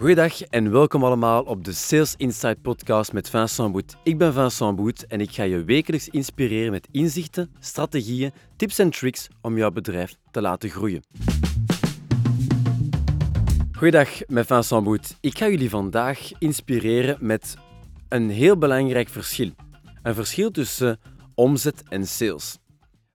Goedendag 0.00 0.42
en 0.42 0.70
welkom 0.70 1.04
allemaal 1.04 1.42
op 1.42 1.64
de 1.64 1.72
Sales 1.72 2.14
Insight 2.16 2.62
podcast 2.62 3.12
met 3.12 3.30
Vincent 3.30 3.72
Boet. 3.72 3.96
Ik 4.02 4.18
ben 4.18 4.32
Vincent 4.32 4.76
Boet 4.76 5.06
en 5.06 5.20
ik 5.20 5.30
ga 5.30 5.42
je 5.42 5.64
wekelijks 5.64 6.08
inspireren 6.08 6.70
met 6.70 6.88
inzichten, 6.90 7.54
strategieën, 7.58 8.32
tips 8.56 8.78
en 8.78 8.90
tricks 8.90 9.28
om 9.40 9.56
jouw 9.56 9.70
bedrijf 9.70 10.14
te 10.30 10.40
laten 10.40 10.70
groeien. 10.70 11.02
Goedendag 13.72 14.26
met 14.26 14.46
Vincent 14.46 14.84
Boet. 14.84 15.16
Ik 15.20 15.38
ga 15.38 15.48
jullie 15.48 15.70
vandaag 15.70 16.30
inspireren 16.38 17.16
met 17.20 17.56
een 18.08 18.30
heel 18.30 18.58
belangrijk 18.58 19.08
verschil. 19.08 19.50
Een 20.02 20.14
verschil 20.14 20.50
tussen 20.50 21.00
omzet 21.34 21.82
en 21.88 22.06
sales. 22.06 22.58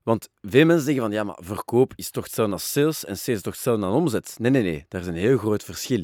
Want 0.03 0.29
veel 0.41 0.65
mensen 0.65 0.85
zeggen 0.85 1.03
van 1.03 1.11
ja, 1.11 1.23
maar 1.23 1.39
verkoop 1.41 1.93
is 1.95 2.11
toch 2.11 2.23
hetzelfde 2.23 2.53
als 2.53 2.71
sales 2.71 3.05
en 3.05 3.17
sales 3.17 3.37
is 3.37 3.41
toch 3.41 3.53
hetzelfde 3.53 3.85
als 3.85 3.95
omzet. 3.95 4.35
Nee, 4.39 4.51
nee, 4.51 4.63
nee, 4.63 4.85
daar 4.87 5.01
is 5.01 5.07
een 5.07 5.13
heel 5.13 5.37
groot 5.37 5.63
verschil. 5.63 6.03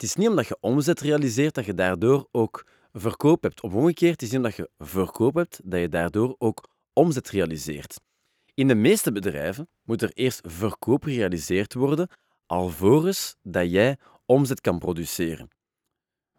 Het 0.00 0.08
is 0.08 0.16
niet 0.16 0.28
omdat 0.28 0.48
je 0.48 0.56
omzet 0.60 1.00
realiseert 1.00 1.54
dat 1.54 1.64
je 1.64 1.74
daardoor 1.74 2.28
ook 2.30 2.66
verkoop 2.92 3.42
hebt. 3.42 3.60
Of 3.62 3.74
omgekeerd, 3.74 4.12
het 4.12 4.22
is 4.22 4.28
niet 4.28 4.36
omdat 4.36 4.54
je 4.54 4.70
verkoop 4.78 5.34
hebt 5.34 5.60
dat 5.64 5.80
je 5.80 5.88
daardoor 5.88 6.34
ook 6.38 6.68
omzet 6.92 7.30
realiseert. 7.30 8.00
In 8.54 8.68
de 8.68 8.74
meeste 8.74 9.12
bedrijven 9.12 9.68
moet 9.82 10.02
er 10.02 10.10
eerst 10.12 10.40
verkoop 10.46 11.04
gerealiseerd 11.04 11.74
worden, 11.74 12.08
alvorens 12.46 13.36
dat 13.42 13.70
jij 13.70 13.98
omzet 14.26 14.60
kan 14.60 14.78
produceren. 14.78 15.48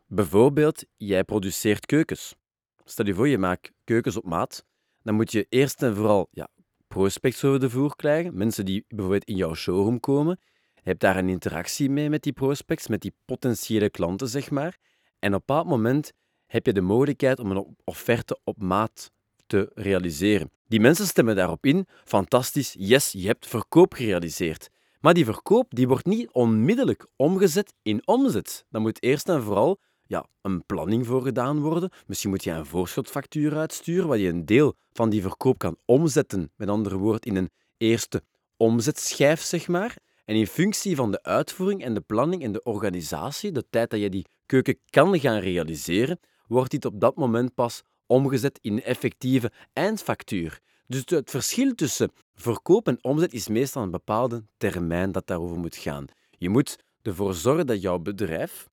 Bijvoorbeeld, 0.06 0.86
jij 0.98 1.24
produceert 1.24 1.86
keukens. 1.86 2.36
Stel 2.84 3.06
je 3.06 3.14
voor, 3.14 3.28
je 3.28 3.38
maakt 3.38 3.72
keukens 3.84 4.18
op 4.18 4.26
maat. 4.26 4.66
Dan 5.04 5.16
moet 5.16 5.32
je 5.32 5.46
eerst 5.50 5.84
en 5.84 5.96
vooral 5.96 6.28
ja, 6.32 6.48
prospects 6.88 7.44
over 7.44 7.60
de 7.60 7.70
vloer 7.70 7.96
krijgen. 7.96 8.38
Mensen 8.38 8.66
die 8.66 8.86
bijvoorbeeld 8.88 9.26
in 9.26 9.36
jouw 9.36 9.54
showroom 9.54 10.00
komen. 10.00 10.40
Hebt 10.82 11.00
daar 11.00 11.18
een 11.18 11.30
interactie 11.30 11.90
mee 11.90 12.10
met 12.10 12.24
die 12.24 12.34
prospects, 12.34 12.88
met 12.88 13.02
die 13.02 13.14
potentiële 13.26 13.90
klanten, 13.90 14.28
zeg 14.28 14.52
maar. 14.52 14.78
En 15.20 15.34
op 15.34 15.40
een 15.40 15.46
bepaald 15.46 15.68
moment 15.68 16.12
heb 16.48 16.66
je 16.66 16.74
de 16.74 16.82
mogelijkheid 16.82 17.40
om 17.40 17.52
een 17.52 17.76
offerte 17.84 18.40
op 18.44 18.62
maat 18.62 19.12
te 19.48 19.72
realiseren. 19.74 20.52
Die 20.68 20.80
mensen 20.80 21.06
stemmen 21.06 21.36
daarop 21.36 21.66
in. 21.66 21.88
Fantastisch, 22.04 22.76
yes, 22.78 23.12
je 23.12 23.28
hebt 23.28 23.48
verkoop 23.48 23.94
gerealiseerd. 23.94 24.70
Maar 25.00 25.14
die 25.14 25.26
verkoop 25.26 25.66
die 25.70 25.88
wordt 25.88 26.06
niet 26.06 26.30
onmiddellijk 26.32 27.08
omgezet 27.16 27.74
in 27.82 28.08
omzet. 28.08 28.66
Dan 28.70 28.82
moet 28.82 29.04
eerst 29.04 29.30
en 29.30 29.44
vooral 29.44 29.80
ja, 30.06 30.26
een 30.42 30.66
planning 30.66 31.06
voor 31.06 31.22
gedaan 31.22 31.60
worden. 31.60 31.90
Misschien 32.08 32.30
moet 32.30 32.44
je 32.44 32.52
een 32.52 32.66
voorschotfactuur 32.66 33.58
uitsturen, 33.58 34.08
waar 34.08 34.18
je 34.18 34.30
een 34.30 34.46
deel 34.46 34.76
van 34.94 35.10
die 35.10 35.22
verkoop 35.22 35.58
kan 35.58 35.78
omzetten, 35.86 36.52
met 36.56 36.70
andere 36.70 36.98
woorden, 36.98 37.22
in 37.22 37.36
een 37.36 37.50
eerste 37.78 38.24
omzetschijf, 38.58 39.42
zeg 39.42 39.68
maar. 39.68 39.96
En 40.32 40.38
in 40.38 40.48
functie 40.48 40.96
van 40.96 41.12
de 41.12 41.24
uitvoering 41.24 41.84
en 41.84 41.94
de 41.94 42.02
planning 42.02 42.44
en 42.44 42.52
de 42.52 42.64
organisatie, 42.64 43.52
de 43.52 43.66
tijd 43.70 43.90
dat 43.90 44.00
je 44.00 44.10
die 44.10 44.26
keuken 44.46 44.80
kan 44.90 45.20
gaan 45.20 45.40
realiseren, 45.40 46.20
wordt 46.48 46.72
dit 46.72 46.86
op 46.86 47.00
dat 47.00 47.16
moment 47.16 47.54
pas 47.54 47.82
omgezet 48.06 48.60
in 48.62 48.84
effectieve 48.84 49.52
eindfactuur. 49.74 50.60
Dus 50.88 51.04
het 51.06 51.30
verschil 51.30 51.76
tussen 51.76 52.12
verkoop 52.36 52.88
en 52.88 53.04
omzet 53.04 53.34
is 53.34 53.48
meestal 53.48 53.84
een 53.84 53.92
bepaalde 53.92 54.44
termijn 54.58 55.12
dat 55.12 55.28
daarover 55.28 55.58
moet 55.58 55.76
gaan. 55.76 56.06
Je 56.30 56.50
moet 56.50 56.78
ervoor 57.02 57.34
zorgen 57.34 57.68
dat 57.68 57.82
jouw 57.82 58.00
bedrijf 58.00 58.68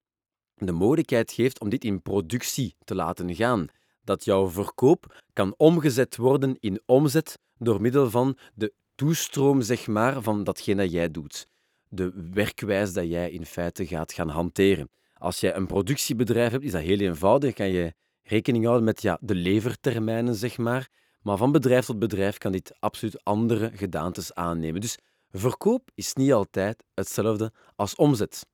de 0.54 0.72
mogelijkheid 0.72 1.32
geeft 1.32 1.60
om 1.60 1.68
dit 1.68 1.84
in 1.84 2.02
productie 2.02 2.74
te 2.84 2.94
laten 2.94 3.34
gaan. 3.34 3.66
Dat 4.04 4.24
jouw 4.24 4.48
verkoop 4.48 5.22
kan 5.32 5.54
omgezet 5.56 6.16
worden 6.16 6.56
in 6.60 6.80
omzet 6.86 7.38
door 7.56 7.80
middel 7.80 8.10
van 8.10 8.36
de 8.54 8.72
toestroom 8.98 9.62
zeg 9.62 9.86
maar, 9.86 10.22
van 10.22 10.44
datgene 10.44 10.82
dat 10.82 10.92
jij 10.92 11.10
doet. 11.10 11.46
De 11.88 12.12
werkwijze 12.32 12.92
dat 12.92 13.08
jij 13.08 13.30
in 13.30 13.46
feite 13.46 13.86
gaat 13.86 14.12
gaan 14.12 14.28
hanteren. 14.28 14.90
Als 15.14 15.40
jij 15.40 15.54
een 15.54 15.66
productiebedrijf 15.66 16.50
hebt, 16.50 16.64
is 16.64 16.72
dat 16.72 16.82
heel 16.82 16.98
eenvoudig. 16.98 17.54
Kan 17.54 17.68
je 17.68 17.94
rekening 18.22 18.64
houden 18.64 18.84
met 18.84 19.02
ja, 19.02 19.18
de 19.20 19.34
levertermijnen, 19.34 20.34
zeg 20.34 20.58
maar. 20.58 20.88
Maar 21.22 21.36
van 21.36 21.52
bedrijf 21.52 21.84
tot 21.84 21.98
bedrijf 21.98 22.38
kan 22.38 22.52
dit 22.52 22.72
absoluut 22.78 23.24
andere 23.24 23.70
gedaantes 23.74 24.34
aannemen. 24.34 24.80
Dus 24.80 24.98
verkoop 25.30 25.90
is 25.94 26.14
niet 26.14 26.32
altijd 26.32 26.84
hetzelfde 26.94 27.52
als 27.76 27.94
omzet. 27.94 28.46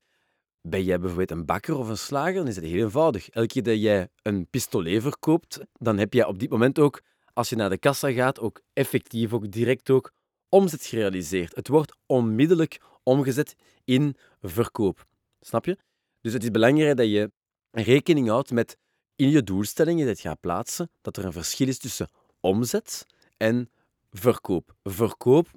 Ben 0.61 0.85
jij 0.85 0.99
bijvoorbeeld 0.99 1.31
een 1.31 1.45
bakker 1.45 1.77
of 1.77 1.89
een 1.89 1.99
slager, 1.99 2.35
dan 2.35 2.49
is 2.49 2.57
het 2.57 2.65
heel 2.65 2.85
eenvoudig. 2.85 3.29
Elke 3.29 3.49
keer 3.49 3.63
dat 3.63 3.81
jij 3.81 4.09
een 4.23 4.47
pistolet 4.51 5.03
verkoopt, 5.03 5.61
dan 5.73 5.99
heb 5.99 6.13
jij 6.13 6.25
op 6.25 6.39
dit 6.39 6.51
moment 6.51 6.79
ook, 6.79 7.03
als 7.33 7.49
je 7.49 7.57
naar 7.57 7.71
de 7.71 7.79
kassa 7.79 8.13
gaat, 8.13 8.41
ook 8.41 8.61
effectief, 8.73 9.33
ook 9.33 9.51
direct 9.51 9.91
ook 9.91 10.13
omzet 10.55 10.87
gerealiseerd. 10.87 11.55
Het 11.55 11.69
wordt 11.69 11.97
onmiddellijk 12.07 12.81
omgezet 13.03 13.55
in 13.85 14.17
verkoop. 14.41 15.07
Snap 15.41 15.65
je? 15.65 15.79
Dus 16.21 16.33
het 16.33 16.43
is 16.43 16.51
belangrijk 16.51 16.97
dat 16.97 17.07
je 17.07 17.31
rekening 17.71 18.29
houdt 18.29 18.51
met 18.51 18.77
in 19.17 19.31
je 19.31 19.43
doelstellingen 19.43 20.07
dat 20.07 20.21
je 20.21 20.29
gaat 20.29 20.41
plaatsen, 20.41 20.91
dat 21.01 21.17
er 21.17 21.25
een 21.25 21.33
verschil 21.33 21.69
is 21.69 21.79
tussen 21.79 22.09
omzet 22.41 23.07
en 23.37 23.71
verkoop. 24.11 24.75
Verkoop 24.83 25.51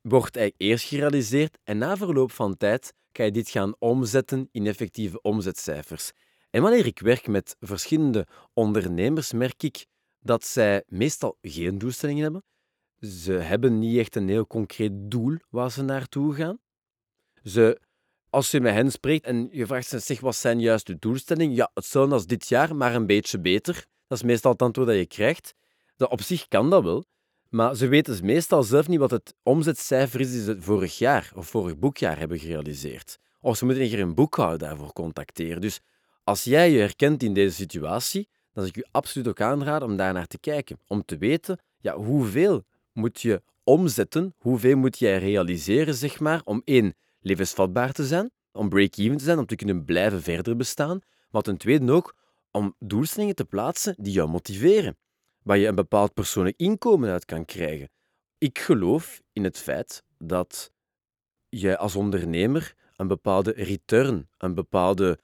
wordt 0.00 0.36
eigenlijk 0.36 0.70
eerst 0.70 0.84
gerealiseerd 0.84 1.58
en 1.64 1.78
na 1.78 1.96
verloop 1.96 2.32
van 2.32 2.56
tijd 2.56 2.92
kan 3.12 3.24
je 3.24 3.32
dit 3.32 3.48
gaan 3.48 3.74
omzetten 3.78 4.48
in 4.52 4.66
effectieve 4.66 5.20
omzetcijfers. 5.20 6.12
En 6.50 6.62
wanneer 6.62 6.86
ik 6.86 6.98
werk 6.98 7.26
met 7.26 7.56
verschillende 7.60 8.26
ondernemers, 8.52 9.32
merk 9.32 9.62
ik 9.62 9.86
dat 10.20 10.44
zij 10.44 10.82
meestal 10.86 11.38
geen 11.40 11.78
doelstellingen 11.78 12.22
hebben. 12.22 12.42
Ze 13.00 13.32
hebben 13.32 13.78
niet 13.78 13.98
echt 13.98 14.16
een 14.16 14.28
heel 14.28 14.46
concreet 14.46 14.92
doel 14.94 15.36
waar 15.50 15.70
ze 15.70 15.82
naartoe 15.82 16.34
gaan. 16.34 16.58
Ze, 17.44 17.80
als 18.30 18.50
je 18.50 18.60
met 18.60 18.74
hen 18.74 18.90
spreekt 18.90 19.24
en 19.24 19.48
je 19.52 19.66
vraagt 19.66 19.86
ze, 19.86 19.98
zeg, 19.98 20.20
wat 20.20 20.36
zijn 20.36 20.60
juist 20.60 20.86
de 20.86 20.98
doelstellingen? 20.98 21.54
Ja, 21.54 21.70
hetzelfde 21.74 22.14
als 22.14 22.26
dit 22.26 22.48
jaar, 22.48 22.76
maar 22.76 22.94
een 22.94 23.06
beetje 23.06 23.40
beter. 23.40 23.86
Dat 24.06 24.18
is 24.18 24.24
meestal 24.24 24.52
het 24.52 24.62
antwoord 24.62 24.88
dat 24.88 24.96
je 24.96 25.06
krijgt. 25.06 25.54
Dat 25.96 26.10
op 26.10 26.20
zich 26.20 26.48
kan 26.48 26.70
dat 26.70 26.82
wel, 26.82 27.04
maar 27.48 27.76
ze 27.76 27.86
weten 27.86 28.12
dus 28.12 28.22
meestal 28.22 28.62
zelf 28.62 28.88
niet 28.88 28.98
wat 28.98 29.10
het 29.10 29.34
omzetcijfer 29.42 30.20
is 30.20 30.30
die 30.30 30.42
ze 30.42 30.56
vorig 30.60 30.98
jaar 30.98 31.32
of 31.34 31.46
vorig 31.46 31.78
boekjaar 31.78 32.18
hebben 32.18 32.38
gerealiseerd. 32.38 33.18
Of 33.40 33.56
ze 33.56 33.64
moeten 33.64 34.00
een 34.00 34.14
boekhouder 34.14 34.68
daarvoor 34.68 34.92
contacteren. 34.92 35.60
Dus 35.60 35.80
als 36.24 36.44
jij 36.44 36.70
je 36.70 36.78
herkent 36.78 37.22
in 37.22 37.34
deze 37.34 37.54
situatie, 37.54 38.28
dan 38.52 38.64
zou 38.64 38.66
ik 38.66 38.76
je 38.76 38.86
absoluut 38.90 39.28
ook 39.28 39.40
aanraden 39.40 39.88
om 39.88 39.96
daar 39.96 40.12
naar 40.12 40.26
te 40.26 40.38
kijken. 40.38 40.78
Om 40.86 41.04
te 41.04 41.18
weten, 41.18 41.58
ja, 41.80 41.94
hoeveel 41.96 42.64
moet 42.98 43.20
je 43.20 43.42
omzetten, 43.64 44.34
hoeveel 44.38 44.76
moet 44.76 44.98
jij 44.98 45.18
realiseren, 45.18 45.94
zeg 45.94 46.20
maar, 46.20 46.40
om 46.44 46.62
één, 46.64 46.94
levensvatbaar 47.20 47.92
te 47.92 48.06
zijn, 48.06 48.30
om 48.52 48.68
break-even 48.68 49.16
te 49.16 49.24
zijn, 49.24 49.38
om 49.38 49.46
te 49.46 49.56
kunnen 49.56 49.84
blijven 49.84 50.22
verder 50.22 50.56
bestaan, 50.56 51.00
maar 51.30 51.42
ten 51.42 51.56
tweede 51.56 51.92
ook 51.92 52.16
om 52.50 52.74
doelstellingen 52.78 53.34
te 53.34 53.44
plaatsen 53.44 53.94
die 53.98 54.12
jou 54.12 54.28
motiveren 54.28 54.96
waar 55.42 55.58
je 55.58 55.66
een 55.66 55.74
bepaald 55.74 56.14
persoonlijk 56.14 56.56
inkomen 56.56 57.10
uit 57.10 57.24
kan 57.24 57.44
krijgen. 57.44 57.90
Ik 58.38 58.58
geloof 58.58 59.22
in 59.32 59.44
het 59.44 59.58
feit 59.58 60.02
dat 60.18 60.72
je 61.48 61.76
als 61.76 61.96
ondernemer 61.96 62.74
een 62.96 63.08
bepaalde 63.08 63.52
return, 63.56 64.28
een 64.38 64.54
bepaalde 64.54 65.18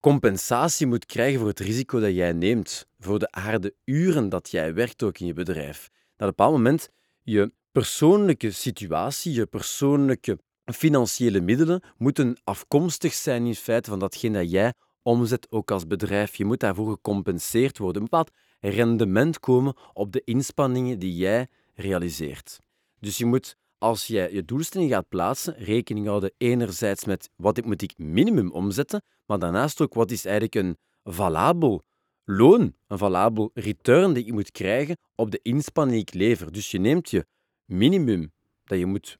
compensatie 0.00 0.86
moet 0.86 1.06
krijgen 1.06 1.38
voor 1.38 1.48
het 1.48 1.60
risico 1.60 2.00
dat 2.00 2.14
jij 2.14 2.32
neemt, 2.32 2.88
voor 2.98 3.18
de 3.18 3.28
harde 3.30 3.74
uren 3.84 4.28
dat 4.28 4.50
jij 4.50 4.74
werkt 4.74 5.02
ook 5.02 5.18
in 5.18 5.26
je 5.26 5.32
bedrijf. 5.32 5.82
Dat 5.82 5.92
op 5.92 6.20
een 6.20 6.26
bepaald 6.26 6.52
moment 6.52 6.90
je 7.24 7.52
persoonlijke 7.72 8.50
situatie, 8.50 9.32
je 9.32 9.46
persoonlijke 9.46 10.38
financiële 10.64 11.40
middelen 11.40 11.82
moeten 11.96 12.40
afkomstig 12.44 13.12
zijn 13.12 13.46
in 13.46 13.54
feite 13.54 13.90
van 13.90 13.98
datgene 13.98 14.38
dat 14.38 14.50
jij 14.50 14.72
omzet 15.02 15.46
ook 15.50 15.70
als 15.70 15.86
bedrijf. 15.86 16.36
Je 16.36 16.44
moet 16.44 16.60
daarvoor 16.60 16.90
gecompenseerd 16.90 17.78
worden. 17.78 18.02
Een 18.02 18.08
bepaald 18.10 18.30
rendement 18.60 19.40
komen 19.40 19.76
op 19.92 20.12
de 20.12 20.22
inspanningen 20.24 20.98
die 20.98 21.16
jij 21.16 21.48
realiseert. 21.74 22.58
Dus 23.00 23.18
je 23.18 23.26
moet, 23.26 23.56
als 23.78 24.06
jij 24.06 24.32
je 24.32 24.44
doelstelling 24.44 24.90
gaat 24.90 25.08
plaatsen, 25.08 25.54
rekening 25.56 26.06
houden 26.06 26.32
enerzijds 26.36 27.04
met 27.04 27.30
wat 27.36 27.64
moet 27.64 27.82
ik 27.82 27.98
minimum 27.98 28.50
omzetten, 28.50 29.02
maar 29.26 29.38
daarnaast 29.38 29.80
ook 29.80 29.94
wat 29.94 30.10
is 30.10 30.24
eigenlijk 30.24 30.54
een 30.54 30.76
valabel 31.04 31.82
loon, 32.24 32.74
een 32.86 32.98
valabel 32.98 33.50
return 33.54 34.12
die 34.12 34.24
je 34.24 34.32
moet 34.32 34.50
krijgen 34.50 34.96
op 35.14 35.30
de 35.30 35.40
inspanning 35.42 35.96
die 35.96 36.06
ik 36.06 36.22
lever. 36.22 36.52
Dus 36.52 36.70
je 36.70 36.78
neemt 36.78 37.10
je 37.10 37.26
minimum 37.64 38.32
dat 38.64 38.78
je 38.78 38.86
moet 38.86 39.18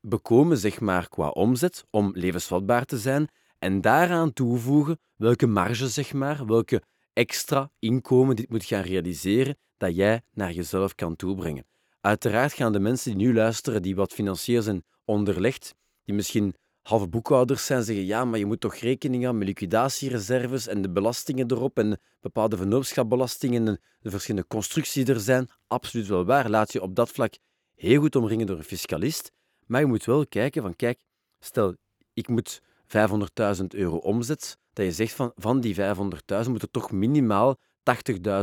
bekomen, 0.00 0.58
zeg 0.58 0.80
maar, 0.80 1.08
qua 1.08 1.28
omzet 1.28 1.84
om 1.90 2.10
levensvatbaar 2.14 2.84
te 2.84 2.98
zijn 2.98 3.28
en 3.58 3.80
daaraan 3.80 4.32
toevoegen 4.32 4.98
welke 5.16 5.46
marge, 5.46 5.88
zeg 5.88 6.12
maar, 6.12 6.46
welke 6.46 6.82
extra 7.12 7.70
inkomen 7.78 8.36
dit 8.36 8.48
moet 8.48 8.64
gaan 8.64 8.82
realiseren 8.82 9.56
dat 9.76 9.94
jij 9.94 10.22
naar 10.32 10.52
jezelf 10.52 10.94
kan 10.94 11.16
toebrengen. 11.16 11.66
Uiteraard 12.00 12.52
gaan 12.52 12.72
de 12.72 12.80
mensen 12.80 13.16
die 13.16 13.26
nu 13.26 13.34
luisteren, 13.34 13.82
die 13.82 13.96
wat 13.96 14.12
financieel 14.12 14.62
zijn 14.62 14.84
onderlegd, 15.04 15.74
die 16.04 16.14
misschien 16.14 16.54
halve 16.86 17.08
boekhouders 17.08 17.66
zijn, 17.66 17.82
zeggen 17.82 18.04
ja, 18.04 18.24
maar 18.24 18.38
je 18.38 18.46
moet 18.46 18.60
toch 18.60 18.74
rekening 18.74 19.22
houden 19.22 19.38
met 19.38 19.48
liquidatiereserves 19.48 20.66
en 20.66 20.82
de 20.82 20.90
belastingen 20.90 21.50
erop 21.50 21.78
en 21.78 22.00
bepaalde 22.20 22.56
vennootschapbelastingen 22.56 23.68
en 23.68 23.80
de 24.00 24.10
verschillende 24.10 24.46
constructies 24.46 25.04
die 25.04 25.14
er 25.14 25.20
zijn. 25.20 25.48
Absoluut 25.66 26.06
wel 26.06 26.24
waar. 26.24 26.50
Laat 26.50 26.72
je 26.72 26.82
op 26.82 26.94
dat 26.94 27.10
vlak 27.10 27.34
heel 27.74 28.00
goed 28.00 28.16
omringen 28.16 28.46
door 28.46 28.56
een 28.56 28.64
fiscalist. 28.64 29.32
Maar 29.66 29.80
je 29.80 29.86
moet 29.86 30.04
wel 30.04 30.26
kijken 30.26 30.62
van, 30.62 30.76
kijk, 30.76 31.04
stel, 31.38 31.76
ik 32.12 32.28
moet 32.28 32.60
500.000 32.86 33.64
euro 33.68 33.96
omzet, 33.96 34.58
dat 34.72 34.84
je 34.84 34.92
zegt 34.92 35.12
van, 35.12 35.32
van 35.34 35.60
die 35.60 35.74
500.000 35.74 36.48
moet 36.48 36.62
er 36.62 36.70
toch 36.70 36.92
minimaal 36.92 37.56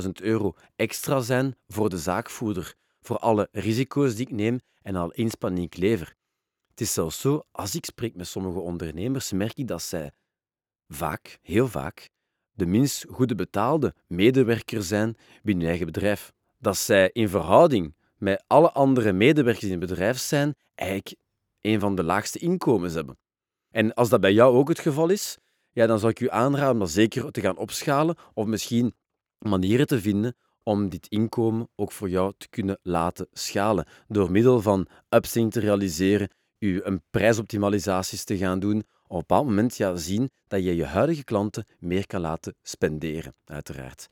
80.000 0.04 0.10
euro 0.22 0.54
extra 0.76 1.20
zijn 1.20 1.56
voor 1.68 1.90
de 1.90 1.98
zaakvoerder, 1.98 2.76
voor 3.02 3.18
alle 3.18 3.48
risico's 3.52 4.16
die 4.16 4.26
ik 4.28 4.32
neem 4.32 4.60
en 4.82 4.96
alle 4.96 5.14
inspanning 5.14 5.70
die 5.70 5.82
ik 5.82 5.90
lever. 5.90 6.16
Het 6.74 6.82
is 6.82 6.94
zelfs 6.94 7.20
zo, 7.20 7.44
als 7.52 7.76
ik 7.76 7.86
spreek 7.86 8.16
met 8.16 8.28
sommige 8.28 8.60
ondernemers, 8.60 9.32
merk 9.32 9.58
ik 9.58 9.68
dat 9.68 9.82
zij 9.82 10.12
vaak, 10.88 11.40
heel 11.42 11.68
vaak, 11.68 12.10
de 12.52 12.66
minst 12.66 13.06
goede 13.10 13.36
betaalde 13.36 13.94
medewerker 14.08 14.84
zijn 14.84 15.16
binnen 15.42 15.64
hun 15.64 15.70
eigen 15.70 15.86
bedrijf. 15.86 16.32
Dat 16.58 16.78
zij 16.78 17.10
in 17.10 17.30
verhouding 17.30 17.96
met 18.18 18.44
alle 18.48 18.72
andere 18.72 19.12
medewerkers 19.12 19.64
in 19.64 19.72
het 19.72 19.80
bedrijf 19.80 20.18
zijn, 20.18 20.56
eigenlijk 20.76 21.16
een 21.62 21.80
van 21.80 21.96
de 21.96 22.04
laagste 22.04 22.40
inkomens 22.40 22.94
hebben. 22.94 23.18
En 23.72 23.94
als 23.94 24.10
dat 24.10 24.22
bij 24.22 24.34
jou 24.34 24.56
ook 24.56 24.68
het 24.68 24.80
geval 24.80 25.10
is, 25.10 25.38
ja, 25.72 25.88
dan 25.88 26.00
zou 26.00 26.12
ik 26.12 26.20
u 26.20 26.30
aanraden 26.30 26.72
om 26.72 26.80
dat 26.80 26.90
zeker 26.90 27.32
te 27.32 27.42
gaan 27.42 27.58
opschalen 27.58 28.16
of 28.34 28.46
misschien 28.46 28.96
manieren 29.38 29.88
te 29.88 30.02
vinden 30.02 30.36
om 30.64 30.90
dit 30.90 31.08
inkomen 31.08 31.70
ook 31.76 31.92
voor 31.92 32.10
jou 32.10 32.34
te 32.38 32.50
kunnen 32.50 32.80
laten 32.82 33.28
schalen. 33.32 33.86
Door 34.08 34.32
middel 34.32 34.62
van 34.62 34.88
upselling 35.10 35.52
te 35.52 35.60
realiseren, 35.60 36.30
u 36.64 36.82
een 36.84 37.02
prijsoptimalisaties 37.10 38.24
te 38.24 38.38
gaan 38.38 38.60
doen, 38.60 38.78
op 38.78 39.10
een 39.10 39.18
bepaald 39.18 39.46
moment 39.46 39.78
ja, 39.78 39.96
zien 39.96 40.32
dat 40.48 40.64
je 40.64 40.76
je 40.76 40.86
huidige 40.86 41.24
klanten 41.24 41.66
meer 41.80 42.08
kan 42.08 42.22
laten 42.22 42.56
spenderen, 42.62 43.34
uiteraard. 43.46 44.10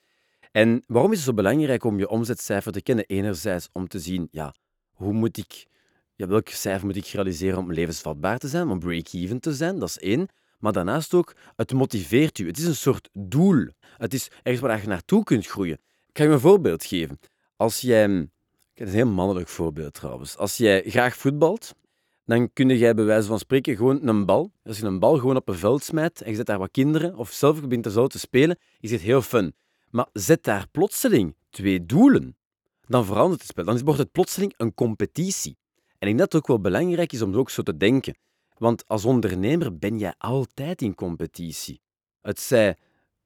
En 0.51 0.83
waarom 0.87 1.11
is 1.11 1.17
het 1.17 1.27
zo 1.27 1.33
belangrijk 1.33 1.83
om 1.83 1.97
je 1.97 2.09
omzetcijfer 2.09 2.71
te 2.71 2.81
kennen? 2.81 3.05
Enerzijds 3.05 3.69
om 3.71 3.87
te 3.87 3.99
zien, 3.99 4.27
ja, 4.31 4.55
hoe 4.91 5.13
moet 5.13 5.37
ik, 5.37 5.67
ja, 6.15 6.27
welk 6.27 6.47
cijfer 6.47 6.85
moet 6.85 6.95
ik 6.95 7.05
realiseren 7.05 7.57
om 7.57 7.73
levensvatbaar 7.73 8.37
te 8.37 8.47
zijn, 8.47 8.69
om 8.69 8.79
break-even 8.79 9.39
te 9.39 9.53
zijn, 9.53 9.79
dat 9.79 9.89
is 9.89 9.99
één. 9.99 10.27
Maar 10.59 10.73
daarnaast 10.73 11.13
ook, 11.13 11.35
het 11.55 11.73
motiveert 11.73 12.37
u. 12.37 12.47
Het 12.47 12.57
is 12.57 12.65
een 12.65 12.75
soort 12.75 13.09
doel. 13.13 13.67
Het 13.97 14.13
is 14.13 14.31
ergens 14.43 14.61
waar 14.61 14.81
je 14.81 14.87
naartoe 14.87 15.23
kunt 15.23 15.47
groeien. 15.47 15.79
Ik 16.07 16.17
ga 16.17 16.23
je 16.23 16.29
een 16.29 16.39
voorbeeld 16.39 16.83
geven. 16.83 17.19
Als 17.55 17.81
jij, 17.81 18.03
een 18.03 18.31
heel 18.73 19.07
mannelijk 19.07 19.47
voorbeeld 19.47 19.93
trouwens, 19.93 20.37
als 20.37 20.57
jij 20.57 20.83
graag 20.85 21.15
voetbalt, 21.15 21.73
dan 22.31 22.53
kun 22.53 22.77
jij 22.77 22.93
bij 22.93 23.05
wijze 23.05 23.27
van 23.27 23.39
spreken 23.39 23.75
gewoon 23.75 24.07
een 24.07 24.25
bal, 24.25 24.51
als 24.63 24.79
je 24.79 24.85
een 24.85 24.99
bal 24.99 25.17
gewoon 25.17 25.35
op 25.35 25.47
een 25.47 25.57
veld 25.57 25.83
smijt 25.83 26.21
en 26.21 26.29
je 26.29 26.35
zet 26.35 26.45
daar 26.45 26.59
wat 26.59 26.71
kinderen 26.71 27.15
of 27.15 27.31
zelf 27.31 27.61
begint 27.61 27.85
er 27.85 27.91
zo 27.91 28.07
te 28.07 28.19
spelen, 28.19 28.57
is 28.79 28.91
het 28.91 29.01
heel 29.01 29.21
fun. 29.21 29.55
Maar 29.89 30.07
zet 30.13 30.43
daar 30.43 30.67
plotseling 30.71 31.35
twee 31.49 31.85
doelen, 31.85 32.37
dan 32.87 33.05
verandert 33.05 33.41
het 33.41 33.49
spel. 33.49 33.65
Dan 33.65 33.83
wordt 33.83 33.99
het 33.99 34.11
plotseling 34.11 34.53
een 34.57 34.73
competitie. 34.73 35.57
En 35.75 36.07
ik 36.07 36.17
denk 36.17 36.17
dat 36.17 36.31
het 36.31 36.41
ook 36.41 36.47
wel 36.47 36.61
belangrijk 36.61 37.13
is 37.13 37.21
om 37.21 37.35
ook 37.35 37.49
zo 37.49 37.61
te 37.61 37.77
denken. 37.77 38.17
Want 38.57 38.87
als 38.87 39.05
ondernemer 39.05 39.77
ben 39.77 39.97
jij 39.97 40.13
altijd 40.17 40.81
in 40.81 40.95
competitie. 40.95 41.81
Het 42.21 42.39
zij 42.39 42.77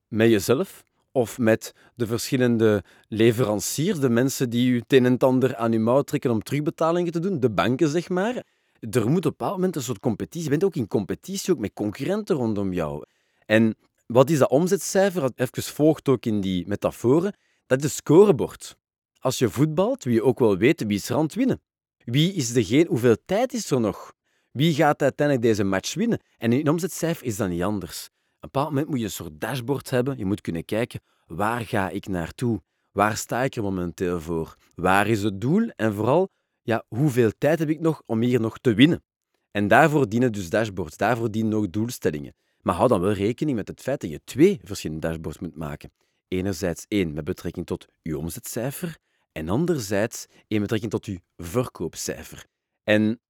met 0.07 0.29
jezelf 0.29 0.83
of 1.11 1.37
met 1.37 1.73
de 1.95 2.07
verschillende 2.07 2.83
leveranciers, 3.07 3.99
de 3.99 4.09
mensen 4.09 4.49
die 4.49 4.71
je 4.71 4.79
het 4.79 4.93
een 4.93 5.05
en 5.05 5.17
ander 5.17 5.55
aan 5.55 5.71
je 5.71 5.79
mouw 5.79 6.01
trekken 6.01 6.31
om 6.31 6.43
terugbetalingen 6.43 7.11
te 7.11 7.19
doen, 7.19 7.39
de 7.39 7.49
banken 7.49 7.89
zeg 7.89 8.09
maar. 8.09 8.43
Er 8.79 9.09
moet 9.09 9.25
op 9.25 9.31
een 9.31 9.37
bepaald 9.37 9.55
moment 9.55 9.75
een 9.75 9.81
soort 9.81 9.99
competitie. 9.99 10.43
Je 10.43 10.49
bent 10.49 10.63
ook 10.63 10.75
in 10.75 10.87
competitie 10.87 11.53
ook 11.53 11.59
met 11.59 11.73
concurrenten 11.73 12.35
rondom 12.35 12.73
jou. 12.73 13.03
En 13.45 13.75
wat 14.05 14.29
is 14.29 14.37
dat 14.37 14.49
omzetcijfer? 14.49 15.31
Even 15.35 15.63
volgt 15.63 16.09
ook 16.09 16.25
in 16.25 16.41
die 16.41 16.67
metaforen. 16.67 17.35
Dat 17.65 17.77
is 17.77 17.83
het 17.83 17.93
scorebord. 17.93 18.77
Als 19.19 19.37
je 19.37 19.49
voetbalt, 19.49 20.03
wil 20.03 20.13
je 20.13 20.23
ook 20.23 20.39
wel 20.39 20.57
weten 20.57 20.87
wie 20.87 20.97
is 20.97 21.07
het 21.07 21.33
winnen. 21.33 21.61
Wie 21.97 22.33
is 22.33 22.53
degene, 22.53 22.87
hoeveel 22.87 23.17
tijd 23.25 23.53
is 23.53 23.71
er 23.71 23.79
nog? 23.79 24.13
Wie 24.51 24.73
gaat 24.73 25.01
uiteindelijk 25.01 25.47
deze 25.47 25.63
match 25.63 25.93
winnen? 25.93 26.19
En 26.37 26.53
in 26.53 26.69
omzetcijfer 26.69 27.25
is 27.25 27.37
dat 27.37 27.49
niet 27.49 27.61
anders. 27.61 28.05
Op 28.05 28.11
een 28.11 28.39
bepaald 28.39 28.69
moment 28.69 28.87
moet 28.87 28.99
je 28.99 29.05
een 29.05 29.11
soort 29.11 29.41
dashboard 29.41 29.89
hebben. 29.89 30.17
Je 30.17 30.25
moet 30.25 30.41
kunnen 30.41 30.65
kijken, 30.65 31.01
waar 31.27 31.61
ga 31.61 31.89
ik 31.89 32.07
naartoe? 32.07 32.61
Waar 32.91 33.17
sta 33.17 33.43
ik 33.43 33.55
er 33.55 33.63
momenteel 33.63 34.21
voor? 34.21 34.55
Waar 34.75 35.07
is 35.07 35.23
het 35.23 35.41
doel? 35.41 35.69
En 35.75 35.93
vooral, 35.93 36.29
ja, 36.65 36.85
hoeveel 36.87 37.31
tijd 37.37 37.59
heb 37.59 37.69
ik 37.69 37.79
nog 37.79 38.01
om 38.05 38.21
hier 38.21 38.39
nog 38.39 38.57
te 38.57 38.73
winnen? 38.73 39.03
En 39.51 39.67
daarvoor 39.67 40.09
dienen 40.09 40.31
dus 40.31 40.49
dashboards, 40.49 40.97
daarvoor 40.97 41.31
dienen 41.31 41.53
ook 41.53 41.71
doelstellingen. 41.71 42.35
Maar 42.61 42.75
hou 42.75 42.87
dan 42.87 43.01
wel 43.01 43.11
rekening 43.11 43.57
met 43.57 43.67
het 43.67 43.81
feit 43.81 44.01
dat 44.01 44.09
je 44.09 44.21
twee 44.23 44.59
verschillende 44.63 45.07
dashboards 45.07 45.39
moet 45.39 45.55
maken. 45.55 45.91
Enerzijds 46.27 46.85
één 46.87 47.13
met 47.13 47.23
betrekking 47.23 47.65
tot 47.65 47.87
je 48.01 48.17
omzetcijfer 48.17 48.97
en 49.31 49.49
anderzijds 49.49 50.25
één 50.25 50.59
met 50.59 50.59
betrekking 50.59 50.91
tot 50.91 51.05
je 51.05 51.21
verkoopcijfer. 51.37 52.45
En 52.83 53.21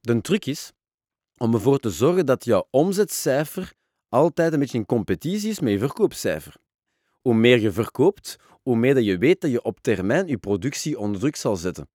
de 0.00 0.20
truc 0.20 0.44
is 0.46 0.72
om 1.36 1.54
ervoor 1.54 1.78
te 1.78 1.90
zorgen 1.90 2.26
dat 2.26 2.44
jouw 2.44 2.68
omzetcijfer 2.70 3.72
altijd 4.08 4.52
een 4.52 4.58
beetje 4.58 4.78
in 4.78 4.86
competitie 4.86 5.50
is 5.50 5.60
met 5.60 5.72
je 5.72 5.78
verkoopcijfer. 5.78 6.56
Hoe 7.20 7.34
meer 7.34 7.60
je 7.60 7.72
verkoopt, 7.72 8.36
hoe 8.62 8.76
meer 8.76 8.94
dat 8.94 9.04
je 9.04 9.18
weet 9.18 9.40
dat 9.40 9.50
je 9.50 9.62
op 9.62 9.80
termijn 9.80 10.26
je 10.26 10.38
productie 10.38 10.98
onder 10.98 11.20
druk 11.20 11.36
zal 11.36 11.56
zetten. 11.56 11.88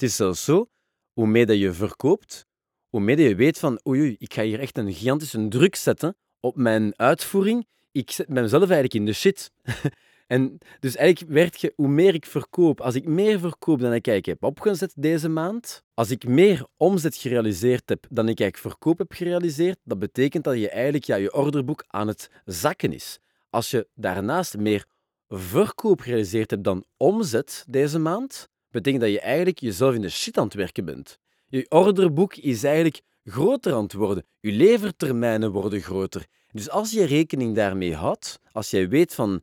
Het 0.00 0.08
is 0.08 0.16
zelfs 0.16 0.44
zo, 0.44 0.68
hoe 1.12 1.26
meer 1.26 1.52
je 1.52 1.72
verkoopt, 1.72 2.46
hoe 2.88 3.00
meer 3.00 3.20
je 3.20 3.34
weet 3.34 3.58
van 3.58 3.80
oei, 3.88 4.16
ik 4.18 4.34
ga 4.34 4.42
hier 4.42 4.60
echt 4.60 4.78
een 4.78 4.92
gigantische 4.92 5.48
druk 5.48 5.76
zetten 5.76 6.16
op 6.40 6.56
mijn 6.56 6.98
uitvoering. 6.98 7.66
Ik 7.92 8.10
zet 8.10 8.28
mezelf 8.28 8.62
eigenlijk 8.62 8.94
in 8.94 9.04
de 9.04 9.12
shit. 9.12 9.50
En 10.26 10.58
dus 10.80 10.96
eigenlijk 10.96 11.32
werkt 11.32 11.60
je, 11.60 11.72
hoe 11.76 11.88
meer 11.88 12.14
ik 12.14 12.26
verkoop, 12.26 12.80
als 12.80 12.94
ik 12.94 13.06
meer 13.06 13.38
verkoop 13.38 13.80
dan 13.80 13.92
ik 13.92 14.06
eigenlijk 14.06 14.26
heb 14.26 14.50
opgezet 14.50 14.92
deze 14.96 15.28
maand, 15.28 15.84
als 15.94 16.10
ik 16.10 16.26
meer 16.26 16.66
omzet 16.76 17.16
gerealiseerd 17.16 17.88
heb 17.88 18.06
dan 18.10 18.28
ik 18.28 18.40
eigenlijk 18.40 18.74
verkoop 18.74 18.98
heb 18.98 19.12
gerealiseerd, 19.12 19.78
dat 19.84 19.98
betekent 19.98 20.44
dat 20.44 20.58
je 20.58 20.70
eigenlijk 20.70 21.04
ja, 21.04 21.16
je 21.16 21.32
orderboek 21.32 21.84
aan 21.86 22.08
het 22.08 22.30
zakken 22.44 22.92
is. 22.92 23.18
Als 23.50 23.70
je 23.70 23.88
daarnaast 23.94 24.56
meer 24.56 24.84
verkoop 25.28 26.00
gerealiseerd 26.00 26.50
hebt 26.50 26.64
dan 26.64 26.84
omzet 26.96 27.64
deze 27.68 27.98
maand, 27.98 28.48
betekent 28.70 29.02
dat 29.02 29.12
je 29.12 29.20
eigenlijk 29.20 29.58
jezelf 29.58 29.94
in 29.94 30.00
de 30.00 30.08
shit 30.08 30.38
aan 30.38 30.44
het 30.44 30.54
werken 30.54 30.84
bent. 30.84 31.18
Je 31.48 31.66
orderboek 31.68 32.34
is 32.36 32.64
eigenlijk 32.64 33.00
groter 33.24 33.74
aan 33.74 33.82
het 33.82 33.92
worden. 33.92 34.26
Je 34.40 34.52
levertermijnen 34.52 35.52
worden 35.52 35.80
groter. 35.80 36.26
Dus 36.52 36.70
als 36.70 36.90
je 36.90 37.04
rekening 37.04 37.54
daarmee 37.54 37.94
houdt, 37.94 38.40
als 38.52 38.70
jij 38.70 38.88
weet 38.88 39.14
van 39.14 39.42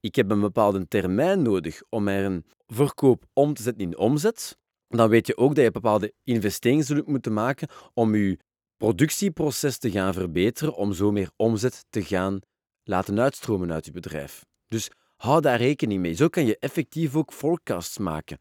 ik 0.00 0.14
heb 0.14 0.30
een 0.30 0.40
bepaalde 0.40 0.88
termijn 0.88 1.42
nodig 1.42 1.82
om 1.88 2.08
er 2.08 2.24
een 2.24 2.44
verkoop 2.66 3.24
om 3.32 3.54
te 3.54 3.62
zetten 3.62 3.82
in 3.82 3.98
omzet, 3.98 4.58
dan 4.88 5.08
weet 5.08 5.26
je 5.26 5.36
ook 5.36 5.54
dat 5.54 5.64
je 5.64 5.70
bepaalde 5.70 6.12
investeringen 6.24 6.84
zult 6.84 7.06
moeten 7.06 7.32
maken 7.32 7.68
om 7.94 8.14
je 8.14 8.38
productieproces 8.76 9.78
te 9.78 9.90
gaan 9.90 10.14
verbeteren, 10.14 10.74
om 10.74 10.92
zo 10.92 11.12
meer 11.12 11.30
omzet 11.36 11.84
te 11.90 12.02
gaan 12.02 12.40
laten 12.82 13.20
uitstromen 13.20 13.72
uit 13.72 13.84
je 13.84 13.92
bedrijf. 13.92 14.44
Dus 14.68 14.90
hou 15.16 15.40
daar 15.40 15.58
rekening 15.58 16.00
mee. 16.00 16.14
Zo 16.14 16.28
kan 16.28 16.46
je 16.46 16.58
effectief 16.58 17.16
ook 17.16 17.32
forecasts 17.32 17.98
maken. 17.98 18.38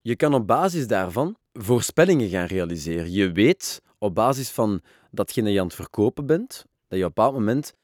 Je 0.00 0.16
kan 0.16 0.34
op 0.34 0.46
basis 0.46 0.86
daarvan 0.86 1.36
voorspellingen 1.52 2.28
gaan 2.28 2.46
realiseren. 2.46 3.12
Je 3.12 3.32
weet 3.32 3.82
op 3.98 4.14
basis 4.14 4.50
van 4.50 4.80
datgene 5.10 5.50
je 5.50 5.60
aan 5.60 5.66
het 5.66 5.74
verkopen 5.74 6.26
bent, 6.26 6.64
dat 6.88 6.98
je 6.98 7.04
op 7.04 7.08
een 7.10 7.14
bepaald 7.14 7.32
moment 7.34 7.74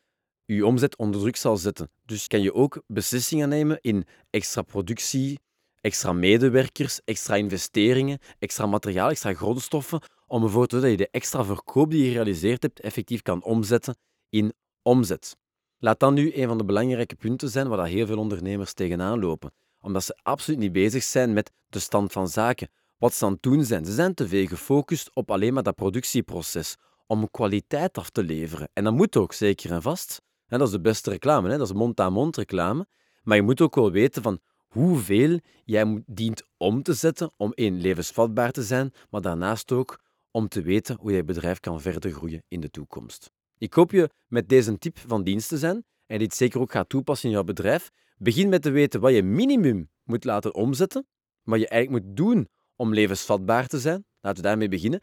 je 0.44 0.66
omzet 0.66 0.96
onder 0.96 1.20
druk 1.20 1.36
zal 1.36 1.56
zetten. 1.56 1.90
Dus 2.04 2.26
kan 2.26 2.42
je 2.42 2.54
ook 2.54 2.82
beslissingen 2.86 3.48
nemen 3.48 3.78
in 3.80 4.06
extra 4.30 4.62
productie, 4.62 5.40
extra 5.80 6.12
medewerkers, 6.12 7.00
extra 7.04 7.34
investeringen, 7.34 8.18
extra 8.38 8.66
materiaal, 8.66 9.10
extra 9.10 9.34
grondstoffen, 9.34 10.00
om 10.26 10.42
ervoor 10.42 10.66
te 10.66 10.80
dat 10.80 10.90
je 10.90 10.96
de 10.96 11.08
extra 11.10 11.44
verkoop 11.44 11.90
die 11.90 12.04
je 12.04 12.08
gerealiseerd 12.08 12.62
hebt 12.62 12.80
effectief 12.80 13.22
kan 13.22 13.42
omzetten 13.42 13.96
in 14.28 14.52
omzet. 14.82 15.36
Laat 15.78 16.00
dan 16.00 16.14
nu 16.14 16.34
een 16.34 16.48
van 16.48 16.58
de 16.58 16.64
belangrijke 16.64 17.14
punten 17.14 17.48
zijn 17.48 17.68
waar 17.68 17.86
heel 17.86 18.06
veel 18.06 18.18
ondernemers 18.18 18.72
tegenaan 18.72 19.20
lopen, 19.20 19.52
omdat 19.84 20.04
ze 20.04 20.18
absoluut 20.22 20.58
niet 20.58 20.72
bezig 20.72 21.02
zijn 21.02 21.32
met 21.32 21.50
de 21.68 21.78
stand 21.78 22.12
van 22.12 22.28
zaken. 22.28 22.68
Wat 22.98 23.14
ze 23.14 23.24
aan 23.24 23.32
het 23.32 23.42
doen 23.42 23.64
zijn, 23.64 23.84
ze 23.84 23.92
zijn 23.92 24.14
te 24.14 24.28
veel 24.28 24.46
gefocust 24.46 25.10
op 25.14 25.30
alleen 25.30 25.54
maar 25.54 25.62
dat 25.62 25.74
productieproces, 25.74 26.76
om 27.06 27.30
kwaliteit 27.30 27.98
af 27.98 28.10
te 28.10 28.22
leveren. 28.22 28.68
En 28.72 28.84
dat 28.84 28.92
moet 28.92 29.16
ook 29.16 29.32
zeker 29.32 29.72
en 29.72 29.82
vast 29.82 30.22
dat 30.58 30.68
is 30.68 30.74
de 30.74 30.80
beste 30.80 31.10
reclame, 31.10 31.50
hè? 31.50 31.58
dat 31.58 31.66
is 31.66 31.72
mond-aan-mond 31.72 32.36
reclame. 32.36 32.86
Maar 33.22 33.36
je 33.36 33.42
moet 33.42 33.60
ook 33.60 33.74
wel 33.74 33.90
weten 33.90 34.22
van 34.22 34.38
hoeveel 34.68 35.40
jij 35.64 36.02
dient 36.06 36.42
om 36.56 36.82
te 36.82 36.92
zetten 36.92 37.32
om 37.36 37.52
één, 37.52 37.80
levensvatbaar 37.80 38.50
te 38.50 38.62
zijn, 38.62 38.92
maar 39.10 39.20
daarnaast 39.20 39.72
ook 39.72 40.00
om 40.30 40.48
te 40.48 40.62
weten 40.62 40.96
hoe 41.00 41.12
je 41.12 41.24
bedrijf 41.24 41.60
kan 41.60 41.80
verder 41.80 42.12
groeien 42.12 42.44
in 42.48 42.60
de 42.60 42.70
toekomst. 42.70 43.30
Ik 43.58 43.74
hoop 43.74 43.90
je 43.90 44.10
met 44.26 44.48
deze 44.48 44.78
tip 44.78 44.98
van 45.06 45.22
dienst 45.22 45.48
te 45.48 45.58
zijn 45.58 45.84
en 46.14 46.20
dit 46.20 46.34
zeker 46.34 46.60
ook 46.60 46.72
gaat 46.72 46.88
toepassen 46.88 47.28
in 47.28 47.34
jouw 47.34 47.44
bedrijf. 47.44 47.90
Begin 48.16 48.48
met 48.48 48.62
te 48.62 48.70
weten 48.70 49.00
wat 49.00 49.12
je 49.12 49.22
minimum 49.22 49.90
moet 50.04 50.24
laten 50.24 50.54
omzetten, 50.54 51.06
wat 51.42 51.60
je 51.60 51.68
eigenlijk 51.68 52.04
moet 52.04 52.16
doen 52.16 52.48
om 52.76 52.94
levensvatbaar 52.94 53.66
te 53.66 53.78
zijn. 53.78 54.04
Laten 54.20 54.42
we 54.42 54.48
daarmee 54.48 54.68
beginnen. 54.68 55.00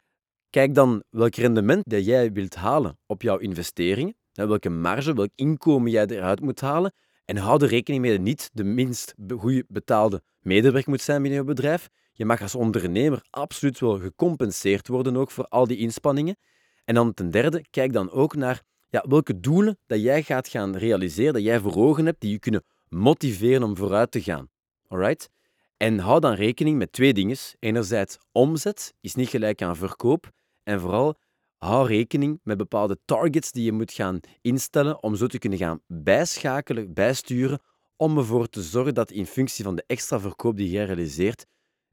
Kijk 0.49 0.75
dan 0.75 1.03
welk 1.09 1.35
rendement 1.35 1.83
dat 1.89 2.05
jij 2.05 2.31
wilt 2.31 2.55
halen 2.55 2.99
op 3.05 3.21
jouw 3.21 3.37
investeringen 3.37 4.15
welke 4.33 4.69
marge, 4.69 5.13
welk 5.13 5.29
inkomen 5.35 5.91
jij 5.91 6.05
eruit 6.05 6.41
moet 6.41 6.61
halen. 6.61 6.93
En 7.25 7.37
hou 7.37 7.63
er 7.63 7.69
rekening 7.69 8.01
mee 8.01 8.11
dat 8.11 8.21
niet 8.21 8.49
de 8.53 8.63
minst 8.63 9.13
goed 9.37 9.63
betaalde 9.67 10.23
medewerker 10.39 10.89
moet 10.89 11.01
zijn 11.01 11.21
binnen 11.21 11.39
je 11.39 11.45
bedrijf. 11.45 11.89
Je 12.11 12.25
mag 12.25 12.41
als 12.41 12.55
ondernemer 12.55 13.21
absoluut 13.29 13.79
wel 13.79 13.99
gecompenseerd 13.99 14.87
worden 14.87 15.15
ook 15.15 15.31
voor 15.31 15.45
al 15.45 15.67
die 15.67 15.77
inspanningen. 15.77 16.35
En 16.83 16.95
dan 16.95 17.13
ten 17.13 17.31
derde, 17.31 17.65
kijk 17.69 17.93
dan 17.93 18.11
ook 18.11 18.35
naar 18.35 18.61
ja, 18.91 19.05
welke 19.07 19.39
doelen 19.39 19.77
dat 19.85 20.01
jij 20.01 20.23
gaat 20.23 20.47
gaan 20.47 20.75
realiseren, 20.75 21.33
dat 21.33 21.43
jij 21.43 21.59
voor 21.59 21.75
ogen 21.75 22.05
hebt, 22.05 22.21
die 22.21 22.31
je 22.31 22.39
kunnen 22.39 22.63
motiveren 22.89 23.63
om 23.63 23.77
vooruit 23.77 24.11
te 24.11 24.21
gaan. 24.21 24.49
Alright? 24.87 25.29
En 25.77 25.99
hou 25.99 26.19
dan 26.19 26.33
rekening 26.33 26.77
met 26.77 26.91
twee 26.91 27.13
dingen. 27.13 27.37
Enerzijds, 27.59 28.17
omzet 28.31 28.93
is 29.01 29.15
niet 29.15 29.29
gelijk 29.29 29.61
aan 29.61 29.75
verkoop. 29.75 30.29
En 30.63 30.79
vooral, 30.79 31.15
hou 31.57 31.87
rekening 31.87 32.39
met 32.43 32.57
bepaalde 32.57 32.99
targets 33.05 33.51
die 33.51 33.63
je 33.63 33.71
moet 33.71 33.91
gaan 33.91 34.19
instellen 34.41 35.03
om 35.03 35.15
zo 35.15 35.27
te 35.27 35.37
kunnen 35.37 35.59
gaan 35.59 35.81
bijschakelen, 35.87 36.93
bijsturen, 36.93 37.59
om 37.95 38.17
ervoor 38.17 38.49
te 38.49 38.61
zorgen 38.61 38.93
dat 38.93 39.11
in 39.11 39.25
functie 39.25 39.63
van 39.63 39.75
de 39.75 39.83
extra 39.87 40.19
verkoop 40.19 40.57
die 40.57 40.69
jij 40.69 40.85
realiseert, 40.85 41.45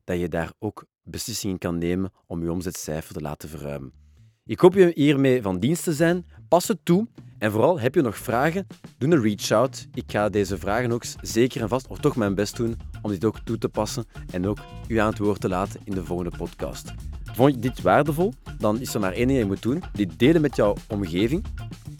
dat 0.04 0.20
je 0.20 0.28
daar 0.28 0.52
ook 0.58 0.84
beslissingen 1.02 1.58
kan 1.58 1.78
nemen 1.78 2.12
om 2.26 2.42
je 2.42 2.52
omzetcijfer 2.52 3.14
te 3.14 3.20
laten 3.20 3.48
verruimen. 3.48 4.07
Ik 4.48 4.60
hoop 4.60 4.74
je 4.74 4.90
hiermee 4.94 5.42
van 5.42 5.58
dienst 5.58 5.84
te 5.84 5.92
zijn. 5.92 6.26
Pas 6.48 6.68
het 6.68 6.78
toe. 6.82 7.06
En 7.38 7.50
vooral, 7.50 7.80
heb 7.80 7.94
je 7.94 8.02
nog 8.02 8.16
vragen? 8.16 8.66
Doe 8.98 9.12
een 9.12 9.22
reach-out. 9.22 9.86
Ik 9.94 10.04
ga 10.06 10.28
deze 10.28 10.58
vragen 10.58 10.92
ook 10.92 11.04
zeker 11.22 11.60
en 11.60 11.68
vast, 11.68 11.86
of 11.86 11.98
toch 11.98 12.16
mijn 12.16 12.34
best 12.34 12.56
doen, 12.56 12.76
om 13.02 13.10
dit 13.10 13.24
ook 13.24 13.38
toe 13.44 13.58
te 13.58 13.68
passen 13.68 14.04
en 14.30 14.46
ook 14.46 14.58
u 14.86 14.96
aan 14.96 15.08
het 15.08 15.18
woord 15.18 15.40
te 15.40 15.48
laten 15.48 15.80
in 15.84 15.94
de 15.94 16.04
volgende 16.04 16.36
podcast. 16.36 16.92
Vond 17.24 17.54
je 17.54 17.60
dit 17.60 17.82
waardevol? 17.82 18.34
Dan 18.58 18.80
is 18.80 18.94
er 18.94 19.00
maar 19.00 19.12
één 19.12 19.26
ding 19.26 19.38
je 19.38 19.44
moet 19.44 19.62
doen. 19.62 19.82
Dit 19.92 20.18
delen 20.18 20.40
met 20.40 20.56
jouw 20.56 20.74
omgeving. 20.88 21.44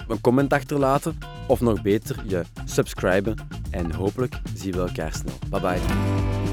Een 0.09 0.21
comment 0.21 0.53
achterlaten. 0.53 1.19
Of 1.47 1.61
nog 1.61 1.83
beter, 1.83 2.23
je 2.27 2.43
subscriben. 2.65 3.35
En 3.71 3.93
hopelijk 3.93 4.41
zien 4.55 4.73
we 4.73 4.79
elkaar 4.79 5.13
snel. 5.13 5.35
Bye 5.51 5.61
bye. 5.61 6.48